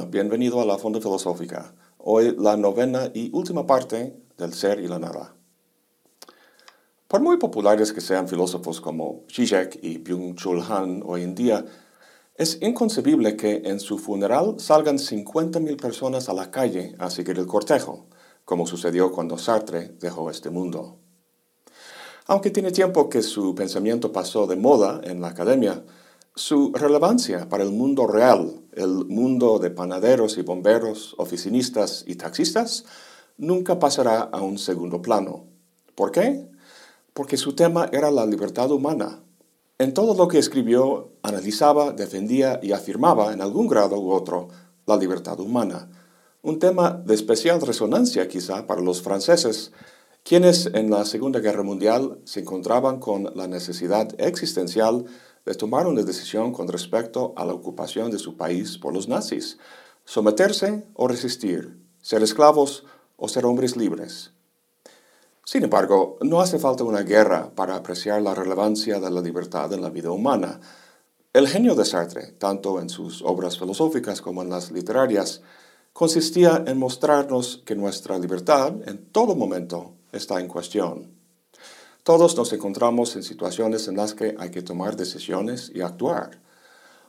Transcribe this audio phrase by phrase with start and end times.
[0.00, 1.74] Bienvenido a la Fonda Filosófica.
[1.98, 5.34] Hoy la novena y última parte del ser y la nada.
[7.08, 11.66] Por muy populares que sean filósofos como Zizek y Byung-Chul Han hoy en día,
[12.36, 17.46] es inconcebible que en su funeral salgan 50.000 personas a la calle a seguir el
[17.46, 18.06] cortejo,
[18.46, 21.00] como sucedió cuando Sartre dejó este mundo.
[22.28, 25.84] Aunque tiene tiempo que su pensamiento pasó de moda en la academia,
[26.34, 32.84] su relevancia para el mundo real, el mundo de panaderos y bomberos, oficinistas y taxistas,
[33.36, 35.46] nunca pasará a un segundo plano.
[35.94, 36.48] ¿Por qué?
[37.12, 39.22] Porque su tema era la libertad humana.
[39.78, 44.48] En todo lo que escribió, analizaba, defendía y afirmaba en algún grado u otro
[44.86, 45.90] la libertad humana.
[46.40, 49.72] Un tema de especial resonancia quizá para los franceses,
[50.24, 55.04] quienes en la Segunda Guerra Mundial se encontraban con la necesidad existencial
[55.44, 59.58] de tomar una decisión con respecto a la ocupación de su país por los nazis,
[60.04, 62.84] someterse o resistir, ser esclavos
[63.16, 64.32] o ser hombres libres.
[65.44, 69.82] Sin embargo, no hace falta una guerra para apreciar la relevancia de la libertad en
[69.82, 70.60] la vida humana.
[71.32, 75.42] El genio de Sartre, tanto en sus obras filosóficas como en las literarias,
[75.92, 81.21] consistía en mostrarnos que nuestra libertad en todo momento está en cuestión.
[82.02, 86.40] Todos nos encontramos en situaciones en las que hay que tomar decisiones y actuar.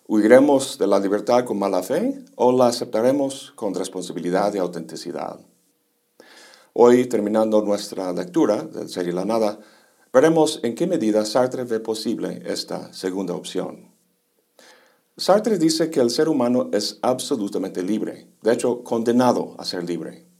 [0.08, 5.39] ¿Huiremos de la libertad con mala fe o la aceptaremos con responsabilidad y autenticidad?
[6.73, 9.58] Hoy, terminando nuestra lectura del Ser y la Nada,
[10.11, 13.91] veremos en qué medida Sartre ve posible esta segunda opción.
[15.17, 20.33] Sartre dice que el ser humano es absolutamente libre, de hecho condenado a ser libre.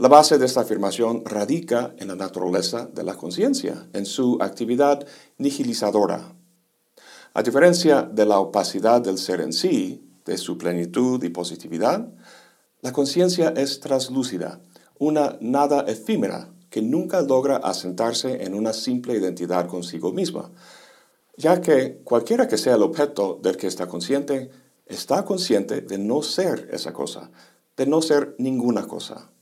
[0.00, 5.04] La base de esta afirmación radica en la naturaleza de la conciencia, en su actividad
[5.38, 6.36] nihilizadora.
[7.34, 12.06] A diferencia de la opacidad del ser en sí, de su plenitud y positividad,
[12.80, 14.60] la conciencia es traslúcida,
[15.00, 20.52] una nada efímera que nunca logra asentarse en una simple identidad consigo misma,
[21.36, 24.48] ya que cualquiera que sea el objeto del que está consciente,
[24.86, 27.32] está consciente de no ser esa cosa,
[27.76, 29.32] de no ser ninguna cosa.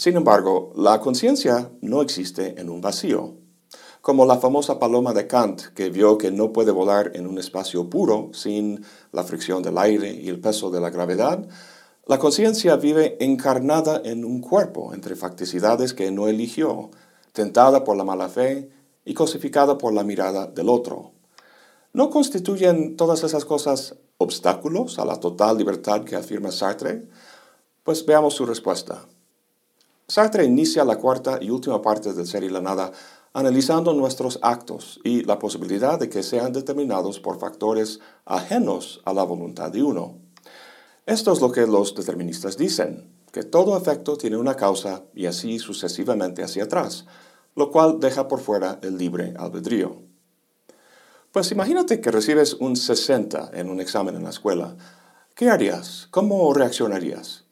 [0.00, 3.34] Sin embargo, la conciencia no existe en un vacío.
[4.00, 7.90] Como la famosa paloma de Kant, que vio que no puede volar en un espacio
[7.90, 11.48] puro sin la fricción del aire y el peso de la gravedad,
[12.06, 16.92] la conciencia vive encarnada en un cuerpo entre facticidades que no eligió,
[17.32, 18.70] tentada por la mala fe
[19.04, 21.10] y cosificada por la mirada del otro.
[21.92, 27.08] ¿No constituyen todas esas cosas obstáculos a la total libertad que afirma Sartre?
[27.82, 29.04] Pues veamos su respuesta.
[30.10, 32.90] Sartre inicia la cuarta y última parte del ser y la nada
[33.34, 39.22] analizando nuestros actos y la posibilidad de que sean determinados por factores ajenos a la
[39.22, 40.16] voluntad de uno.
[41.04, 45.58] Esto es lo que los deterministas dicen, que todo efecto tiene una causa y así
[45.58, 47.04] sucesivamente hacia atrás,
[47.54, 50.00] lo cual deja por fuera el libre albedrío.
[51.32, 54.74] Pues imagínate que recibes un 60 en un examen en la escuela.
[55.34, 56.08] ¿Qué harías?
[56.10, 57.47] ¿Cómo reaccionarías?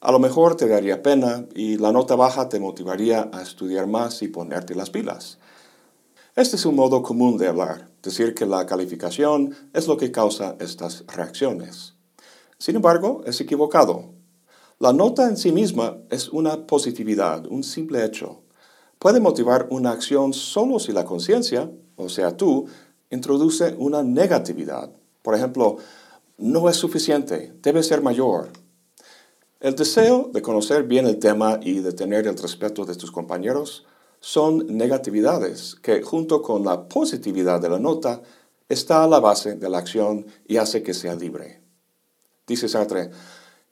[0.00, 4.20] A lo mejor te daría pena y la nota baja te motivaría a estudiar más
[4.22, 5.38] y ponerte las pilas.
[6.34, 10.56] Este es un modo común de hablar, decir que la calificación es lo que causa
[10.60, 11.94] estas reacciones.
[12.58, 14.12] Sin embargo, es equivocado.
[14.78, 18.42] La nota en sí misma es una positividad, un simple hecho.
[18.98, 22.66] Puede motivar una acción solo si la conciencia, o sea tú,
[23.10, 24.90] introduce una negatividad.
[25.22, 25.78] Por ejemplo,
[26.36, 28.50] no es suficiente, debe ser mayor,
[29.60, 33.86] el deseo de conocer bien el tema y de tener el respeto de tus compañeros
[34.20, 38.22] son negatividades que junto con la positividad de la nota
[38.68, 41.62] está a la base de la acción y hace que sea libre.
[42.46, 43.10] Dice Sartre,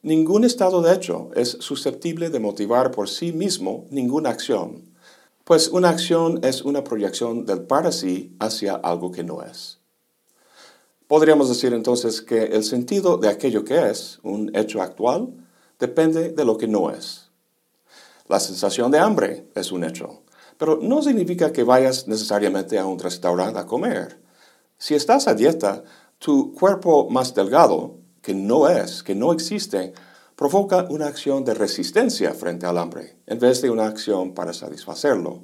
[0.03, 4.95] ningún estado de hecho es susceptible de motivar por sí mismo ninguna acción,
[5.45, 9.79] pues una acción es una proyección del para sí hacia algo que no es.
[11.07, 15.44] Podríamos decir entonces que el sentido de aquello que es, un hecho actual,
[15.87, 17.31] depende de lo que no es.
[18.27, 20.23] La sensación de hambre es un hecho,
[20.57, 24.19] pero no significa que vayas necesariamente a un restaurante a comer.
[24.79, 25.85] Si estás a dieta,
[26.19, 29.93] tu cuerpo más delgado, que no es, que no existe,
[30.37, 35.43] provoca una acción de resistencia frente al hambre, en vez de una acción para satisfacerlo.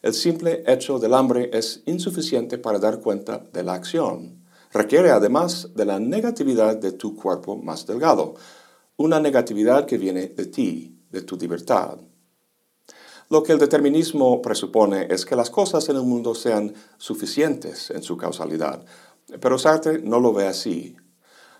[0.00, 4.42] El simple hecho del hambre es insuficiente para dar cuenta de la acción.
[4.72, 8.34] Requiere además de la negatividad de tu cuerpo más delgado,
[9.02, 11.98] una negatividad que viene de ti, de tu libertad.
[13.28, 18.04] Lo que el determinismo presupone es que las cosas en el mundo sean suficientes en
[18.04, 18.84] su causalidad,
[19.40, 20.94] pero Sartre no lo ve así.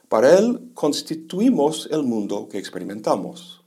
[0.08, 3.64] Para él constituimos el mundo que experimentamos.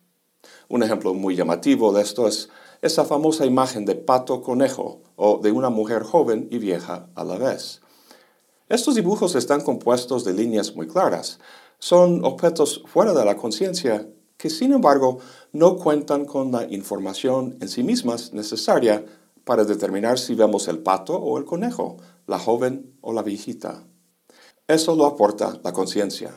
[0.70, 2.50] Un ejemplo muy llamativo de esto es
[2.82, 7.38] esa famosa imagen de pato conejo o de una mujer joven y vieja a la
[7.38, 7.82] vez.
[8.68, 11.40] Estos dibujos están compuestos de líneas muy claras.
[11.78, 15.20] Son objetos fuera de la conciencia que sin embargo
[15.52, 19.06] no cuentan con la información en sí mismas necesaria
[19.44, 23.86] para determinar si vemos el pato o el conejo, la joven o la viejita.
[24.68, 26.34] Eso lo aporta la conciencia.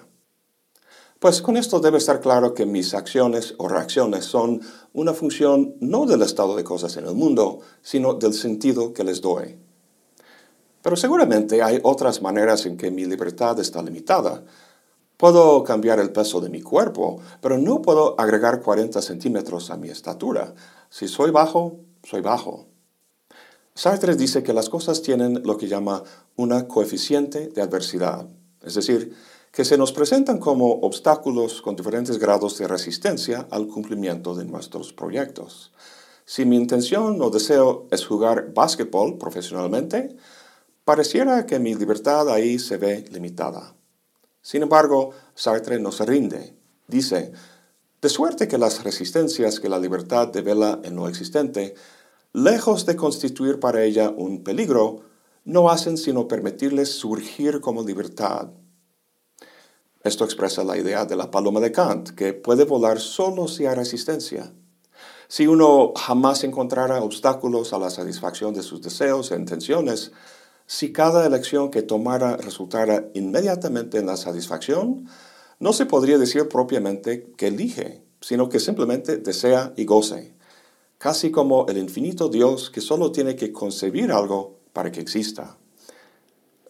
[1.19, 4.61] Pues con esto debe estar claro que mis acciones o reacciones son
[4.93, 9.23] una función no del estado de cosas en el mundo, sino del sentido que les
[9.23, 9.59] doy.
[10.83, 14.45] Pero seguramente hay otras maneras en que mi libertad está limitada.
[15.17, 19.89] Puedo cambiar el peso de mi cuerpo, pero no puedo agregar 40 centímetros a mi
[19.89, 20.55] estatura.
[20.91, 22.67] Si soy bajo, soy bajo.
[23.75, 26.03] Sartre dice que las cosas tienen lo que llama
[26.37, 28.27] una coeficiente de adversidad,
[28.63, 29.15] es decir,
[29.53, 34.93] que se nos presentan como obstáculos con diferentes grados de resistencia al cumplimiento de nuestros
[34.93, 35.73] proyectos.
[36.25, 40.17] Si mi intención o deseo es jugar básquetbol profesionalmente,
[40.89, 43.75] pareciera que mi libertad ahí se ve limitada.
[44.41, 46.57] Sin embargo, Sartre no se rinde.
[46.87, 47.31] Dice,
[48.01, 51.75] de suerte que las resistencias que la libertad devela en lo existente,
[52.33, 55.03] lejos de constituir para ella un peligro,
[55.45, 58.49] no hacen sino permitirles surgir como libertad.
[60.03, 63.75] Esto expresa la idea de la paloma de Kant, que puede volar solo si hay
[63.75, 64.55] resistencia.
[65.29, 70.13] Si uno jamás encontrara obstáculos a la satisfacción de sus deseos e intenciones,
[70.69, 75.09] si cada elección que tomara resultara inmediatamente en la satisfacción,
[75.61, 80.35] no se podría decir propiamente que elige, sino que simplemente desea y goce,
[80.99, 85.57] casi como el infinito Dios que solo tiene que concebir algo para que exista.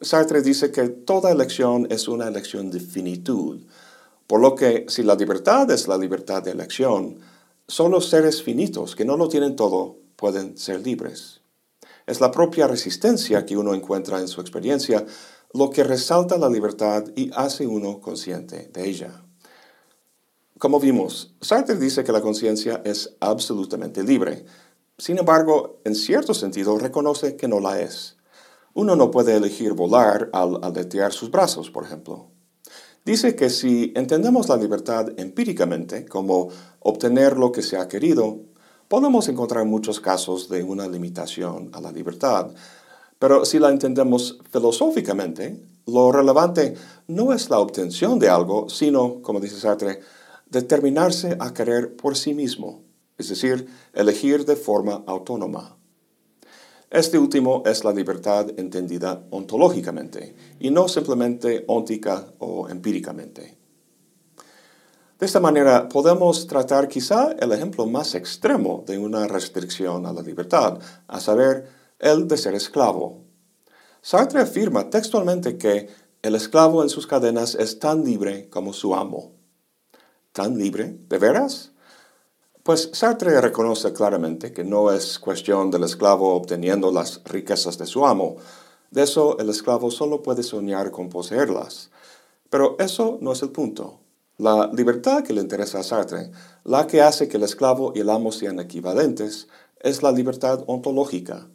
[0.00, 3.62] Sartre dice que toda elección es una elección de finitud,
[4.28, 7.18] por lo que si la libertad es la libertad de elección,
[7.66, 11.40] solo seres finitos que no lo tienen todo pueden ser libres.
[12.08, 15.04] Es la propia resistencia que uno encuentra en su experiencia
[15.52, 19.24] lo que resalta la libertad y hace uno consciente de ella.
[20.58, 24.46] Como vimos, Sartre dice que la conciencia es absolutamente libre.
[24.96, 28.16] Sin embargo, en cierto sentido reconoce que no la es.
[28.72, 32.30] Uno no puede elegir volar al aletear sus brazos, por ejemplo.
[33.04, 36.48] Dice que si entendemos la libertad empíricamente como
[36.80, 38.47] obtener lo que se ha querido,
[38.88, 42.50] podemos encontrar muchos casos de una limitación a la libertad.
[43.18, 46.74] Pero si la entendemos filosóficamente, lo relevante
[47.06, 50.00] no es la obtención de algo, sino, como dice Sartre,
[50.50, 52.82] determinarse a querer por sí mismo,
[53.18, 55.76] es decir, elegir de forma autónoma.
[56.90, 63.58] Este último es la libertad entendida ontológicamente y no simplemente óntica o empíricamente.
[65.18, 70.22] De esta manera podemos tratar quizá el ejemplo más extremo de una restricción a la
[70.22, 70.78] libertad,
[71.08, 71.68] a saber,
[71.98, 73.24] el de ser esclavo.
[74.00, 75.88] Sartre afirma textualmente que
[76.22, 79.32] el esclavo en sus cadenas es tan libre como su amo.
[80.30, 80.96] ¿Tan libre?
[81.08, 81.72] ¿De veras?
[82.62, 88.06] Pues Sartre reconoce claramente que no es cuestión del esclavo obteniendo las riquezas de su
[88.06, 88.36] amo.
[88.92, 91.90] De eso el esclavo solo puede soñar con poseerlas.
[92.50, 93.98] Pero eso no es el punto.
[94.38, 96.30] La libertad que le interesa a Sartre,
[96.62, 99.48] la que hace que el esclavo y el amo sean equivalentes,
[99.80, 101.48] es la libertad ontológica.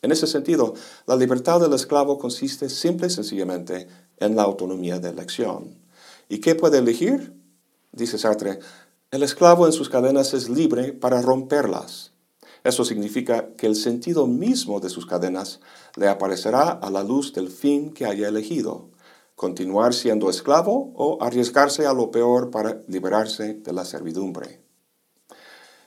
[0.00, 0.74] En ese sentido,
[1.08, 5.76] la libertad del esclavo consiste simple y sencillamente en la autonomía de elección.
[6.28, 7.34] ¿Y qué puede elegir?
[7.90, 8.60] Dice Sartre,
[9.10, 12.12] el esclavo en sus cadenas es libre para romperlas.
[12.62, 15.58] Eso significa que el sentido mismo de sus cadenas
[15.96, 18.88] le aparecerá a la luz del fin que haya elegido
[19.40, 24.60] continuar siendo esclavo o arriesgarse a lo peor para liberarse de la servidumbre.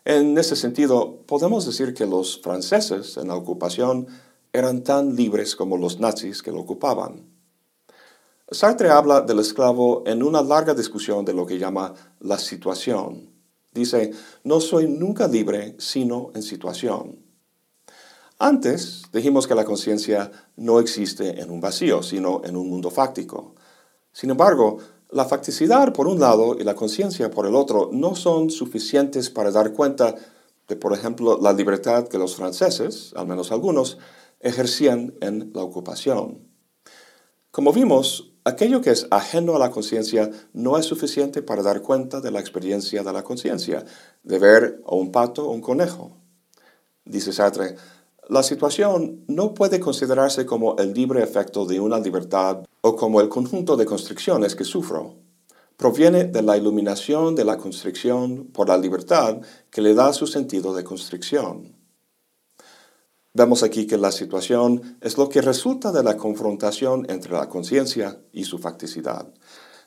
[0.06, 4.08] En ese sentido, podemos decir que los franceses en la ocupación
[4.54, 7.28] eran tan libres como los nazis que lo ocupaban.
[8.50, 13.30] Sartre habla del esclavo en una larga discusión de lo que llama la situación.
[13.72, 17.23] Dice, no soy nunca libre sino en situación.
[18.40, 23.56] Antes dijimos que la conciencia no existe en un vacío, sino en un mundo fáctico.
[24.12, 24.78] Sin embargo,
[25.10, 29.52] la facticidad por un lado y la conciencia por el otro no son suficientes para
[29.52, 30.16] dar cuenta
[30.68, 33.98] de, por ejemplo, la libertad que los franceses, al menos algunos,
[34.40, 36.48] ejercían en la ocupación.
[37.52, 42.20] Como vimos, aquello que es ajeno a la conciencia no es suficiente para dar cuenta
[42.20, 43.86] de la experiencia de la conciencia,
[44.24, 46.18] de ver a un pato o un conejo.
[47.06, 47.76] Dice Sartre,
[48.30, 53.30] la situación no puede considerarse como el libre efecto de una libertad o como el
[53.30, 55.16] conjunto de constricciones que sufro.
[55.76, 60.74] proviene de la iluminación de la constricción por la libertad que le da su sentido
[60.74, 61.76] de constricción.
[63.34, 68.22] Vemos aquí que la situación es lo que resulta de la confrontación entre la conciencia
[68.32, 69.28] y su facticidad.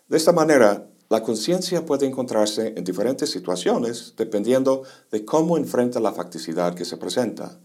[0.08, 6.12] De esta manera, la conciencia puede encontrarse en diferentes situaciones dependiendo de cómo enfrenta la
[6.12, 7.60] facticidad que se presenta.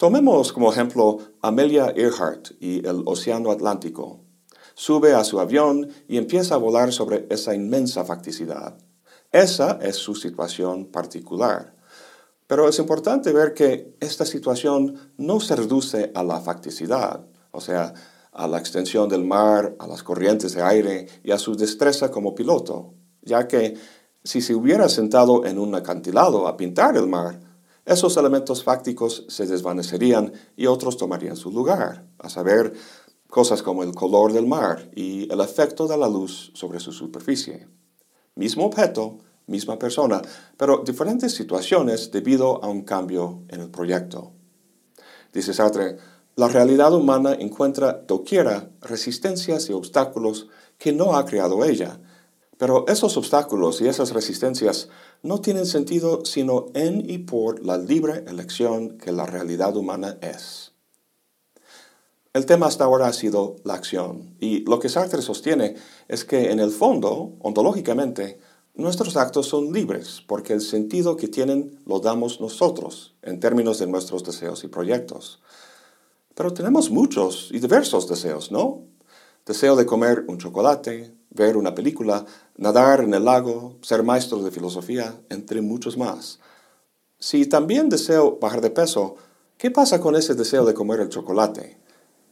[0.00, 4.24] Tomemos como ejemplo Amelia Earhart y el Océano Atlántico.
[4.72, 8.78] Sube a su avión y empieza a volar sobre esa inmensa facticidad.
[9.30, 11.76] Esa es su situación particular.
[12.46, 17.92] Pero es importante ver que esta situación no se reduce a la facticidad, o sea,
[18.32, 22.34] a la extensión del mar, a las corrientes de aire y a su destreza como
[22.34, 23.76] piloto, ya que
[24.24, 27.49] si se hubiera sentado en un acantilado a pintar el mar,
[27.84, 32.74] esos elementos fácticos se desvanecerían y otros tomarían su lugar, a saber,
[33.28, 37.68] cosas como el color del mar y el efecto de la luz sobre su superficie.
[38.34, 40.20] Mismo objeto, misma persona,
[40.56, 44.32] pero diferentes situaciones debido a un cambio en el proyecto.
[45.32, 45.96] Dice Sartre,
[46.36, 52.00] la realidad humana encuentra doquiera resistencias y obstáculos que no ha creado ella,
[52.60, 54.90] pero esos obstáculos y esas resistencias
[55.22, 60.72] no tienen sentido sino en y por la libre elección que la realidad humana es.
[62.34, 65.76] El tema hasta ahora ha sido la acción, y lo que Sartre sostiene
[66.06, 68.38] es que en el fondo, ontológicamente,
[68.74, 73.88] Nuestros actos son libres porque el sentido que tienen lo damos nosotros en términos de
[73.88, 75.40] nuestros deseos y proyectos.
[76.34, 78.84] Pero tenemos muchos y diversos deseos, ¿no?
[79.46, 84.50] Deseo de comer un chocolate, ver una película, nadar en el lago, ser maestro de
[84.50, 86.40] filosofía, entre muchos más.
[87.18, 89.16] Si también deseo bajar de peso,
[89.56, 91.78] ¿qué pasa con ese deseo de comer el chocolate?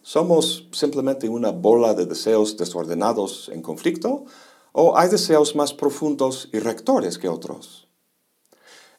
[0.02, 4.24] ¿Somos simplemente una bola de deseos desordenados en conflicto?
[4.72, 7.88] ¿O hay deseos más profundos y rectores que otros?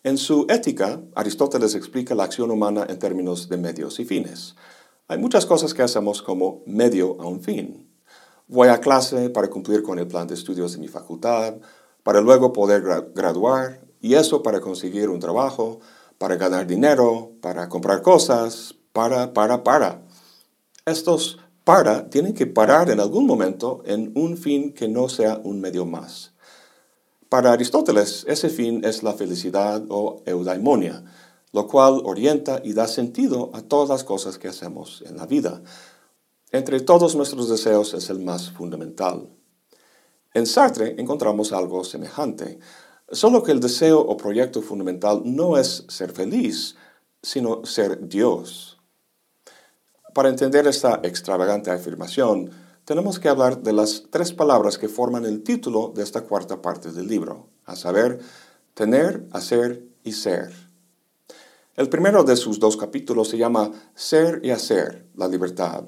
[0.04, 4.56] En su Ética, Aristóteles explica la acción humana en términos de medios y fines.
[5.08, 7.88] Hay muchas cosas que hacemos como medio a un fin.
[8.51, 11.53] Voy a clase para cumplir con el plan de estudios de mi facultad,
[12.01, 12.82] para luego poder
[13.13, 15.82] graduar, y eso para conseguir un trabajo,
[16.18, 20.01] para ganar dinero, para comprar cosas, para, para, para.
[20.84, 25.62] Estos para tienen que parar en algún momento en un fin que no sea un
[25.62, 26.34] medio más.
[27.29, 31.03] Para Aristóteles, ese fin es la felicidad o eudaimonia,
[31.51, 35.62] lo cual orienta y da sentido a todas las cosas que hacemos en la vida.
[36.51, 39.29] Entre todos nuestros deseos es el más fundamental.
[40.34, 42.60] En Sartre encontramos algo semejante,
[43.12, 46.75] solo que el deseo o proyecto fundamental no es ser feliz,
[47.22, 48.79] sino ser Dios.
[50.15, 52.50] Para entender esta extravagante afirmación,
[52.84, 56.91] tenemos que hablar de las tres palabras que forman el título de esta cuarta parte
[56.91, 58.20] del libro, a saber,
[58.74, 60.51] tener, hacer y ser.
[61.75, 65.84] El primero de sus dos capítulos se llama Ser y hacer, la libertad.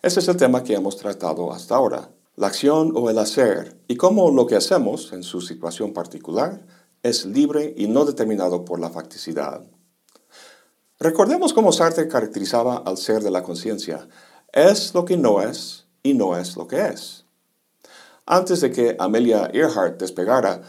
[0.00, 3.96] Ese es el tema que hemos tratado hasta ahora, la acción o el hacer, y
[3.96, 6.64] cómo lo que hacemos, en su situación particular,
[7.02, 9.62] es libre y no determinado por la facticidad.
[11.00, 14.08] Recordemos cómo Sartre caracterizaba al ser de la conciencia.
[14.52, 17.24] Es lo que no es y no es lo que es.
[18.24, 20.62] Antes de que Amelia Earhart despegara,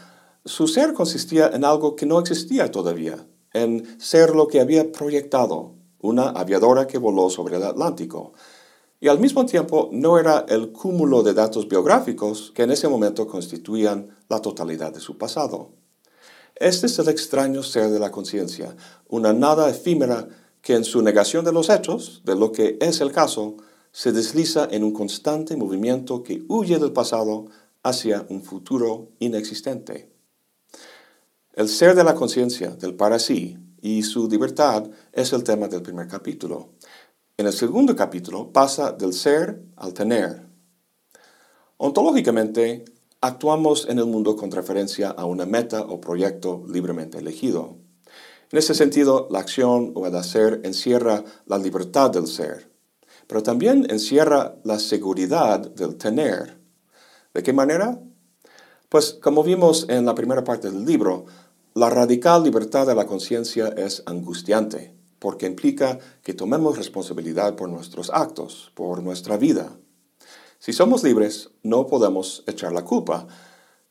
[0.44, 5.74] su ser consistía en algo que no existía todavía, en ser lo que había proyectado,
[6.00, 8.32] una aviadora que voló sobre el Atlántico,
[9.00, 13.26] y al mismo tiempo no era el cúmulo de datos biográficos que en ese momento
[13.26, 15.70] constituían la totalidad de su pasado.
[16.54, 18.76] Este es el extraño ser de la conciencia,
[19.08, 20.28] una nada efímera
[20.60, 23.56] que en su negación de los hechos, de lo que es el caso,
[23.92, 27.46] se desliza en un constante movimiento que huye del pasado
[27.82, 30.12] hacia un futuro inexistente.
[31.54, 35.82] El ser de la conciencia, del para sí y su libertad es el tema del
[35.82, 36.74] primer capítulo.
[37.40, 40.42] En el segundo capítulo pasa del ser al tener.
[41.78, 42.84] Ontológicamente,
[43.22, 47.78] actuamos en el mundo con referencia a una meta o proyecto libremente elegido.
[48.52, 52.70] En ese sentido, la acción o el hacer encierra la libertad del ser,
[53.26, 56.60] pero también encierra la seguridad del tener.
[57.32, 58.02] ¿De qué manera?
[58.90, 61.24] Pues como vimos en la primera parte del libro,
[61.72, 68.10] la radical libertad de la conciencia es angustiante, porque implica que tomemos responsabilidad por nuestros
[68.10, 69.78] actos, por nuestra vida.
[70.58, 73.28] Si somos libres, no podemos echar la culpa.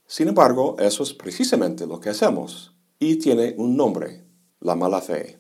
[0.06, 4.26] Sin embargo, eso es precisamente lo que hacemos, y tiene un nombre,
[4.60, 5.40] la mala fe.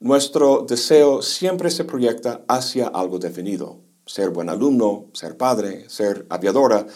[0.00, 6.86] Nuestro deseo siempre se proyecta hacia algo definido, ser buen alumno, ser padre, ser aviadora,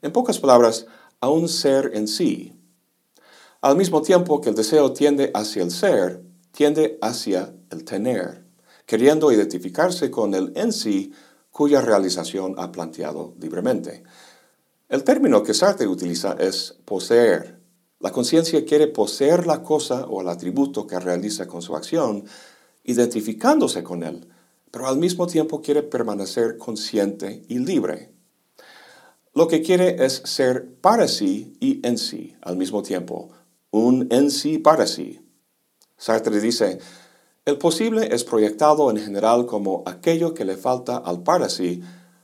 [0.00, 0.86] En pocas palabras,
[1.20, 2.54] a un ser en sí.
[3.60, 8.44] Al mismo tiempo que el deseo tiende hacia el ser, tiende hacia el tener,
[8.86, 11.12] queriendo identificarse con el en sí
[11.50, 14.04] cuya realización ha planteado libremente.
[14.88, 17.58] El término que Sartre utiliza es poseer.
[18.00, 22.24] La conciencia quiere poseer la cosa o el atributo que realiza con su acción,
[22.84, 24.28] identificándose con él,
[24.70, 28.12] pero al mismo tiempo quiere permanecer consciente y libre.
[29.34, 33.30] Lo que quiere es ser para sí y en sí al mismo tiempo,
[33.70, 35.20] un en sí para sí.
[35.98, 36.78] Sartre dice,
[37.44, 41.82] el posible es proyectado en general como aquello que le falta al para sí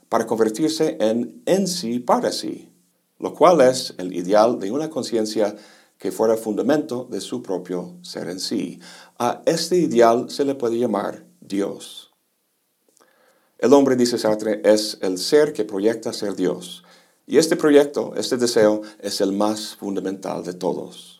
[0.09, 2.71] para convertirse en en sí para sí,
[3.19, 5.55] lo cual es el ideal de una conciencia
[5.97, 8.79] que fuera fundamento de su propio ser en sí.
[9.17, 12.11] A este ideal se le puede llamar Dios.
[13.57, 16.83] El hombre, dice Sartre, es el ser que proyecta ser Dios.
[17.25, 21.14] Y este proyecto, este deseo, es el más fundamental de todos.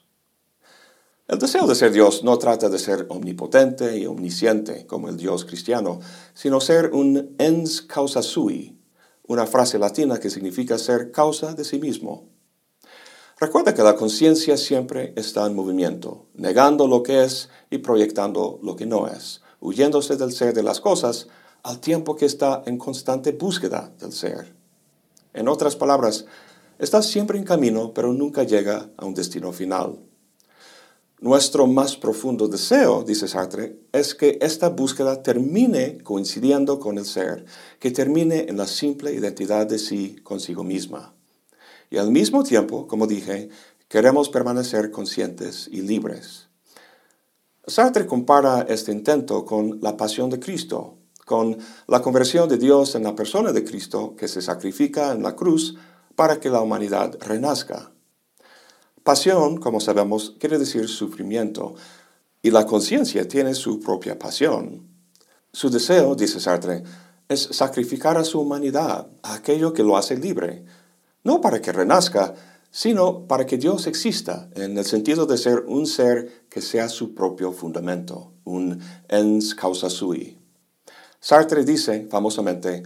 [1.27, 5.43] El deseo de ser Dios no trata de ser omnipotente y omnisciente como el Dios
[5.43, 5.99] cristiano,
[6.35, 8.77] sino ser un ens causa sui,
[9.25, 12.29] una frase latina que significa ser causa de sí mismo.
[13.39, 18.75] Recuerda que la conciencia siempre está en movimiento, negando lo que es y proyectando lo
[18.75, 21.27] que no es, huyéndose del ser de las cosas
[21.63, 24.53] al tiempo que está en constante búsqueda del ser.
[25.33, 26.27] En otras palabras,
[26.77, 29.97] está siempre en camino, pero nunca llega a un destino final.
[31.21, 37.45] Nuestro más profundo deseo, dice Sartre, es que esta búsqueda termine coincidiendo con el ser,
[37.79, 41.15] que termine en la simple identidad de sí consigo misma.
[41.89, 43.47] Y al mismo tiempo, como dije,
[43.87, 46.49] queremos permanecer conscientes y libres.
[47.65, 53.03] Sartre compara este intento con la pasión de Cristo, con la conversión de Dios en
[53.03, 55.77] la persona de Cristo que se sacrifica en la cruz
[56.15, 57.94] para que la humanidad renazca.
[59.05, 61.75] Pasión, como sabemos, quiere decir sufrimiento,
[62.41, 64.87] y la conciencia tiene su propia pasión.
[65.53, 66.81] Su deseo, dice Sartre,
[67.29, 70.65] es sacrificar a su humanidad, a aquello que lo hace libre,
[71.23, 72.33] no para que renazca,
[72.71, 77.13] sino para que Dios exista, en el sentido de ser un ser que sea su
[77.13, 80.39] propio fundamento, un ens causa sui.
[81.19, 82.81] Sartre dice, famosamente,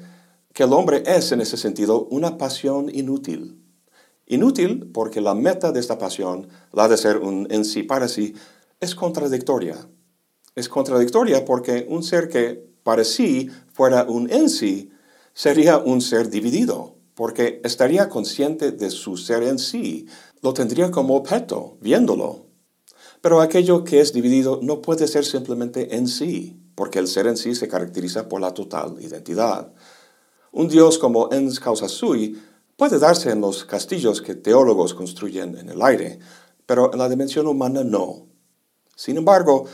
[0.51, 3.55] que el hombre es en ese sentido una pasión inútil,
[4.29, 8.35] Inútil porque la meta de esta pasión, la de ser un en sí para sí,
[8.79, 9.89] es contradictoria.
[10.53, 14.91] Es contradictoria porque un ser que para sí fuera un en sí
[15.33, 20.05] sería un ser dividido, porque estaría consciente de su ser en sí,
[20.43, 22.45] lo tendría como objeto, viéndolo.
[23.21, 27.35] Pero aquello que es dividido no puede ser simplemente en sí, porque el ser en
[27.35, 29.73] sí se caracteriza por la total identidad.
[30.51, 32.37] Un Dios como ens causa sui
[32.79, 36.17] Puede darse en los castillos que teólogos construyen en el aire,
[36.65, 38.27] pero en la dimensión humana no.
[38.95, 39.65] Sin embargo,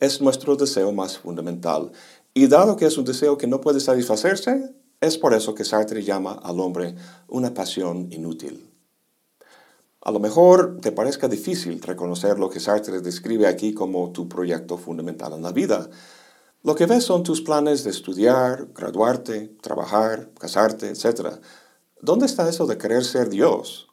[0.00, 1.92] es nuestro deseo más fundamental,
[2.32, 6.02] y dado que es un deseo que no puede satisfacerse, es por eso que Sartre
[6.02, 6.94] llama al hombre
[7.28, 8.66] una pasión inútil.
[10.00, 14.78] A lo mejor te parezca difícil reconocer lo que Sartre describe aquí como tu proyecto
[14.78, 15.90] fundamental en la vida.
[16.62, 21.40] Lo que ves son tus planes de estudiar, graduarte, trabajar, casarte, etc.
[22.04, 23.88] ¿Dónde está eso de querer ser Dios?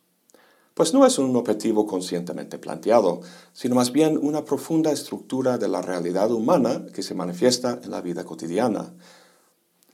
[0.74, 3.22] Pues no es un objetivo conscientemente planteado,
[3.54, 8.02] sino más bien una profunda estructura de la realidad humana que se manifiesta en la
[8.02, 8.94] vida cotidiana.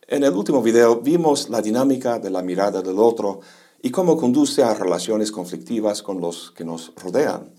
[0.08, 3.42] En el último video vimos la dinámica de la mirada del otro
[3.84, 7.52] y cómo conduce a relaciones conflictivas con los que nos rodean.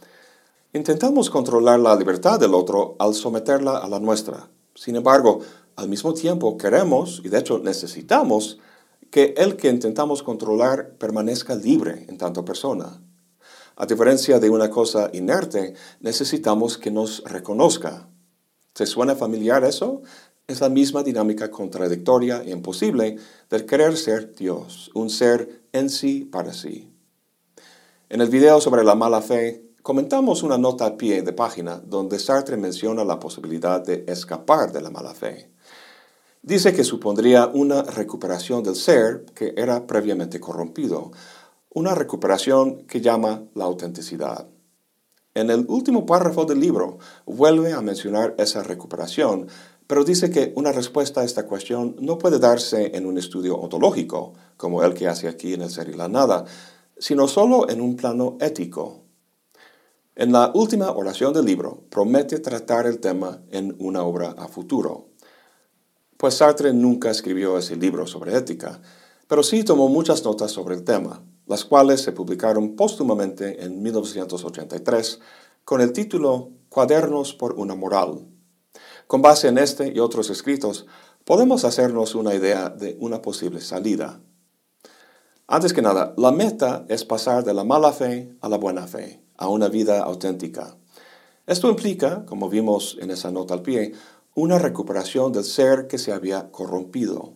[0.73, 4.51] Intentamos controlar la libertad del otro al someterla a la nuestra.
[4.75, 5.39] Sin embargo,
[5.77, 8.59] al mismo tiempo queremos, y de hecho necesitamos,
[9.11, 13.01] que el que intentamos controlar permanezca libre en tanto persona.
[13.77, 18.09] A diferencia de una cosa inerte, necesitamos que nos reconozca.
[18.73, 20.03] ¿Te suena familiar eso?
[20.47, 23.17] Es la misma dinámica contradictoria e imposible
[23.49, 26.91] del querer ser Dios, un ser en sí para sí.
[28.09, 32.19] En el video sobre la mala fe, comentamos una nota a pie de página donde
[32.19, 35.51] Sartre menciona la posibilidad de escapar de la mala fe
[36.49, 41.11] dice que supondría una recuperación del ser que era previamente corrompido,
[41.75, 44.49] una recuperación que llama la autenticidad.
[45.35, 49.47] En el último párrafo del libro vuelve a mencionar esa recuperación,
[49.87, 54.33] pero dice que una respuesta a esta cuestión no puede darse en un estudio ontológico,
[54.57, 56.47] como el que hace aquí en el ser y la nada,
[56.97, 59.03] sino solo en un plano ético.
[60.17, 65.08] En la última oración del libro promete tratar el tema en una obra a futuro.
[66.19, 68.81] Pues Sartre nunca escribió ese libro sobre ética,
[69.29, 71.23] pero sí tomó muchas notas sobre el tema.
[71.47, 75.19] las cuales se publicaron póstumamente en 1983
[75.65, 78.27] con el título Cuadernos por una moral.
[79.07, 80.85] Con base en este y otros escritos,
[81.25, 84.21] podemos hacernos una idea de una posible salida.
[85.47, 89.23] Antes que nada, la meta es pasar de la mala fe a la buena fe,
[89.39, 90.77] a una vida auténtica.
[91.47, 93.95] Esto implica, como vimos en esa nota al pie,
[94.39, 97.33] una recuperación del ser que se había corrompido.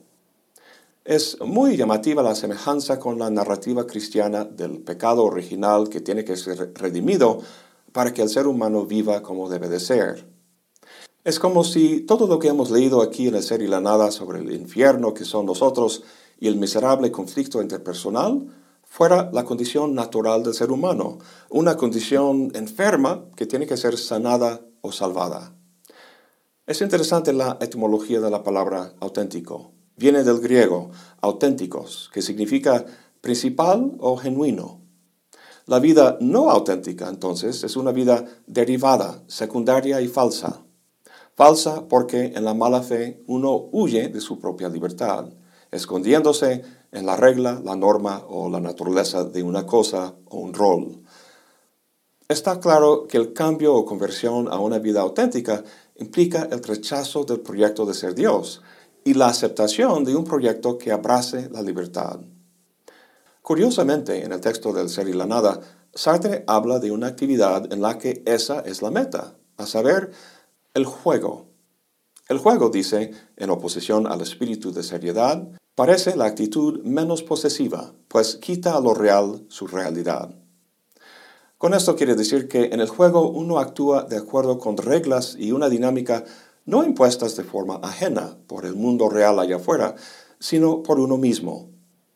[1.04, 6.36] Es muy llamativa la semejanza con la narrativa cristiana del pecado original que tiene que
[6.36, 7.40] ser redimido
[7.90, 10.28] para que el ser humano viva como debe de ser.
[11.24, 14.12] Es como si todo lo que hemos leído aquí en el ser y la nada
[14.12, 16.04] sobre el infierno que son nosotros
[16.38, 18.46] y el miserable conflicto interpersonal
[18.84, 21.18] fuera la condición natural del ser humano,
[21.50, 25.52] una condición enferma que tiene que ser sanada o salvada.
[26.72, 29.72] Es interesante la etimología de la palabra auténtico.
[29.98, 32.86] Viene del griego auténticos, que significa
[33.20, 34.80] principal o genuino.
[35.66, 40.62] La vida no auténtica, entonces, es una vida derivada, secundaria y falsa.
[41.34, 45.26] Falsa porque en la mala fe uno huye de su propia libertad
[45.70, 51.02] escondiéndose en la regla, la norma o la naturaleza de una cosa o un rol.
[52.32, 55.64] Está claro que el cambio o conversión a una vida auténtica
[56.02, 58.62] implica el rechazo del proyecto de ser Dios
[59.04, 62.20] y la aceptación de un proyecto que abrace la libertad.
[63.40, 65.60] Curiosamente, en el texto del ser y la nada,
[65.94, 70.12] Sartre habla de una actividad en la que esa es la meta, a saber,
[70.74, 71.46] el juego.
[72.28, 78.36] El juego, dice, en oposición al espíritu de seriedad, Parece la actitud menos posesiva, pues
[78.36, 80.34] quita a lo real su realidad.
[81.62, 85.52] Con esto quiere decir que en el juego uno actúa de acuerdo con reglas y
[85.52, 86.24] una dinámica
[86.64, 89.94] no impuestas de forma ajena por el mundo real allá afuera,
[90.40, 91.70] sino por uno mismo.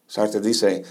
[0.09, 0.82] Sartre dice,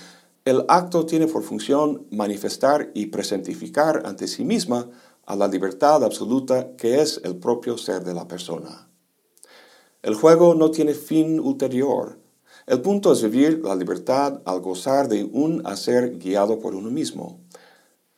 [0.46, 4.90] el acto tiene por función manifestar y presentificar ante sí misma
[5.26, 8.88] a la libertad absoluta que es el propio ser de la persona.
[10.02, 12.20] El juego no tiene fin ulterior,
[12.68, 17.45] el punto es vivir la libertad al gozar de un hacer guiado por uno mismo.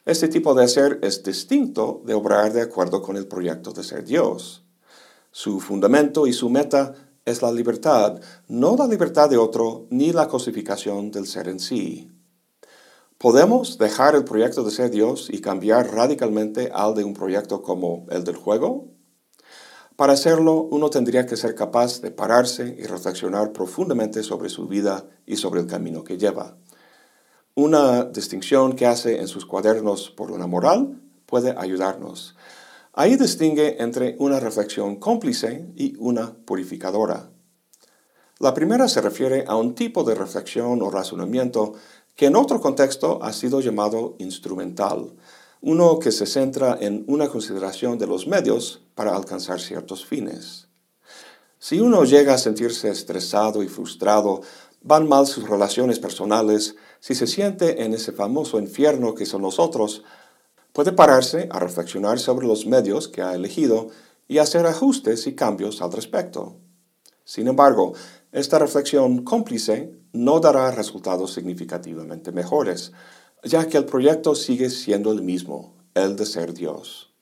[0.08, 4.06] Este tipo de hacer es distinto de obrar de acuerdo con el proyecto de ser
[4.06, 4.64] Dios.
[5.32, 6.94] Su fundamento y su meta
[7.26, 12.10] es la libertad, no la libertad de otro ni la cosificación del ser en sí.
[13.18, 18.06] ¿Podemos dejar el proyecto de ser Dios y cambiar radicalmente al de un proyecto como
[18.10, 18.88] el del juego?
[19.98, 25.06] Para hacerlo, uno tendría que ser capaz de pararse y reflexionar profundamente sobre su vida
[25.26, 26.56] y sobre el camino que lleva.
[27.58, 32.36] Una distinción que hace en sus cuadernos por una moral puede ayudarnos.
[32.94, 37.32] Ahí distingue entre una reflexión cómplice y una purificadora.
[38.38, 41.74] La primera se refiere a un tipo de reflexión o razonamiento
[42.16, 45.16] que en otro contexto ha sido llamado instrumental,
[45.62, 50.68] uno que se centra en una consideración de los medios para alcanzar ciertos fines.
[51.60, 54.42] Si uno llega a sentirse estresado y frustrado,
[54.82, 60.04] van mal sus relaciones personales, si se siente en ese famoso infierno que son nosotros,
[60.74, 63.90] puede pararse a reflexionar sobre los medios que ha elegido
[64.28, 66.58] y hacer ajustes y cambios al respecto.
[67.24, 67.94] Sin embargo,
[68.32, 72.92] esta reflexión cómplice no dará resultados significativamente mejores,
[73.44, 77.14] ya que el proyecto sigue siendo el mismo, el de ser Dios.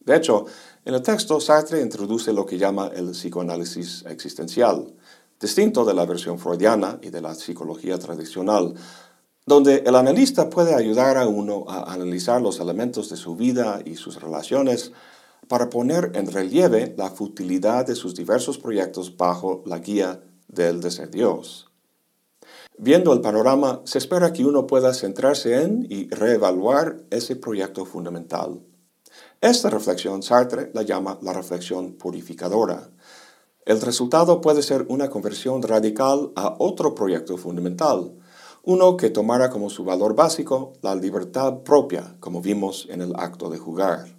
[0.00, 0.46] De hecho,
[0.84, 4.94] en el texto Sartre introduce lo que llama el psicoanálisis existencial,
[5.40, 8.74] distinto de la versión freudiana y de la psicología tradicional,
[9.46, 13.96] donde el analista puede ayudar a uno a analizar los elementos de su vida y
[13.96, 14.92] sus relaciones
[15.48, 20.90] para poner en relieve la futilidad de sus diversos proyectos bajo la guía del de
[20.90, 21.70] ser Dios.
[22.76, 28.60] Viendo el panorama, se espera que uno pueda centrarse en y reevaluar ese proyecto fundamental.
[29.40, 32.90] Esta reflexión Sartre la llama la reflexión purificadora.
[33.68, 38.14] El resultado puede ser una conversión radical a otro proyecto fundamental,
[38.62, 43.50] uno que tomara como su valor básico la libertad propia, como vimos en el acto
[43.50, 44.16] de jugar.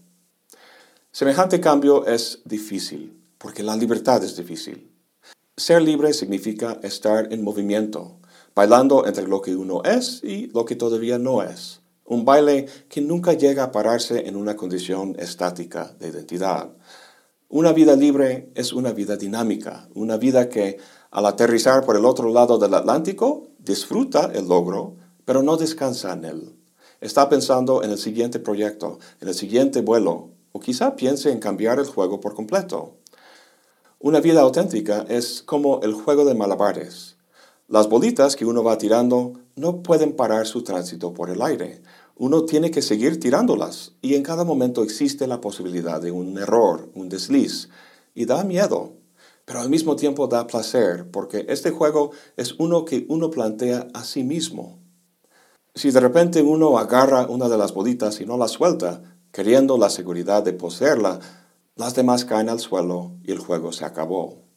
[1.12, 4.94] Semejante cambio es difícil, porque la libertad es difícil.
[5.58, 8.20] Ser libre significa estar en movimiento,
[8.54, 11.82] bailando entre lo que uno es y lo que todavía no es.
[12.06, 16.70] Un baile que nunca llega a pararse en una condición estática de identidad.
[17.52, 20.78] Una vida libre es una vida dinámica, una vida que,
[21.10, 26.26] al aterrizar por el otro lado del Atlántico, disfruta el logro, pero no descansa en
[26.26, 26.56] él.
[27.02, 31.80] Está pensando en el siguiente proyecto, en el siguiente vuelo, o quizá piense en cambiar
[31.80, 32.98] el juego por completo.
[33.98, 37.18] Una vida auténtica es como el juego de malabares.
[37.68, 41.82] Las bolitas que uno va tirando no pueden parar su tránsito por el aire.
[42.22, 46.92] Uno tiene que seguir tirándolas y en cada momento existe la posibilidad de un error,
[46.94, 47.70] un desliz,
[48.14, 48.92] y da miedo,
[49.46, 54.04] pero al mismo tiempo da placer porque este juego es uno que uno plantea a
[54.04, 54.80] sí mismo.
[55.74, 59.02] Si de repente uno agarra una de las bolitas y no la suelta,
[59.32, 61.22] queriendo la seguridad de poseerla,
[61.78, 64.49] las demás caen al suelo y el juego se acabó.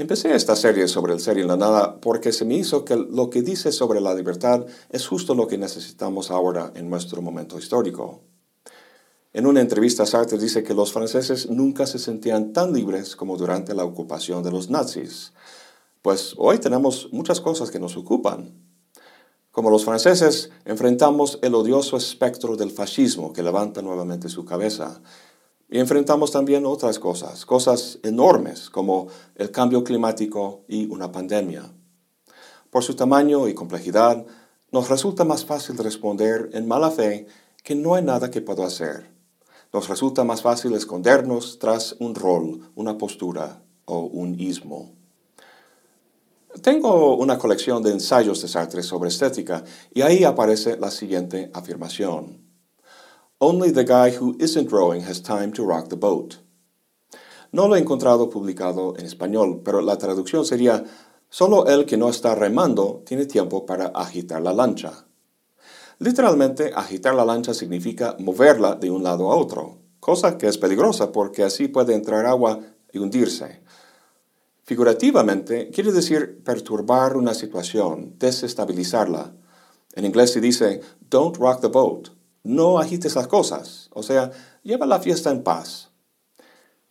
[0.00, 3.28] Empecé esta serie sobre el ser y la nada porque se me hizo que lo
[3.28, 8.22] que dice sobre la libertad es justo lo que necesitamos ahora en nuestro momento histórico.
[9.34, 13.74] En una entrevista Sartre dice que los franceses nunca se sentían tan libres como durante
[13.74, 15.34] la ocupación de los nazis.
[16.00, 18.54] Pues hoy tenemos muchas cosas que nos ocupan.
[19.50, 25.02] Como los franceses, enfrentamos el odioso espectro del fascismo que levanta nuevamente su cabeza
[25.70, 29.06] y enfrentamos también otras cosas, cosas enormes como
[29.36, 31.72] el cambio climático y una pandemia.
[32.70, 34.26] Por su tamaño y complejidad,
[34.72, 37.26] nos resulta más fácil responder en mala fe
[37.62, 39.10] que no hay nada que puedo hacer.
[39.72, 44.92] Nos resulta más fácil escondernos tras un rol, una postura o un ismo.
[46.62, 49.62] Tengo una colección de ensayos de Sartre sobre estética
[49.94, 52.49] y ahí aparece la siguiente afirmación.
[53.42, 56.40] Only the guy who isn't rowing has time to rock the boat.
[57.52, 60.84] No lo he encontrado publicado en español, pero la traducción sería,
[61.30, 65.06] solo el que no está remando tiene tiempo para agitar la lancha.
[66.00, 71.10] Literalmente, agitar la lancha significa moverla de un lado a otro, cosa que es peligrosa
[71.10, 72.60] porque así puede entrar agua
[72.92, 73.62] y hundirse.
[74.64, 79.32] Figurativamente, quiere decir perturbar una situación, desestabilizarla.
[79.94, 82.10] En inglés se dice, don't rock the boat,
[82.42, 84.30] no agites las cosas, o sea,
[84.62, 85.90] lleva la fiesta en paz.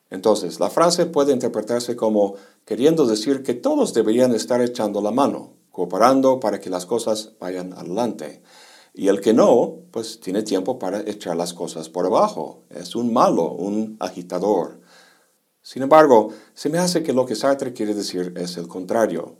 [0.10, 2.36] Entonces, la frase puede interpretarse como
[2.66, 7.74] queriendo decir que todos deberían estar echando la mano, cooperando para que las cosas vayan
[7.74, 8.42] adelante.
[8.94, 12.64] Y el que no, pues tiene tiempo para echar las cosas por abajo.
[12.70, 14.82] Es un malo, un agitador.
[15.62, 19.38] Sin embargo, se me hace que lo que Sartre quiere decir es el contrario.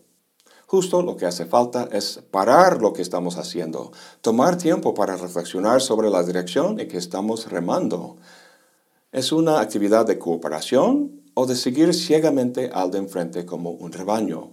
[0.70, 5.82] Justo lo que hace falta es parar lo que estamos haciendo, tomar tiempo para reflexionar
[5.82, 8.18] sobre la dirección en que estamos remando.
[9.12, 14.52] ¿Es una actividad de cooperación o de seguir ciegamente al de enfrente como un rebaño?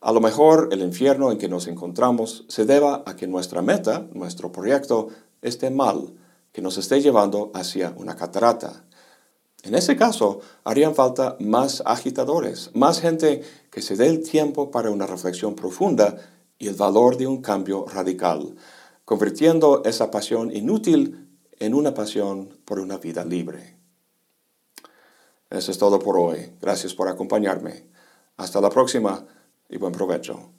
[0.00, 4.06] A lo mejor el infierno en que nos encontramos se deba a que nuestra meta,
[4.12, 5.08] nuestro proyecto,
[5.42, 6.14] esté mal,
[6.52, 8.84] que nos esté llevando hacia una catarata.
[9.64, 14.90] En ese caso, harían falta más agitadores, más gente que se dé el tiempo para
[14.90, 16.16] una reflexión profunda
[16.58, 18.54] y el valor de un cambio radical,
[19.06, 23.78] convirtiendo esa pasión inútil en una pasión por una vida libre.
[25.48, 26.52] Eso es todo por hoy.
[26.60, 27.86] Gracias por acompañarme.
[28.36, 29.24] Hasta la próxima
[29.70, 30.50] y buen provecho.